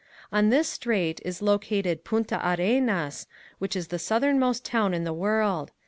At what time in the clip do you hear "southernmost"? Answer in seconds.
3.99-4.65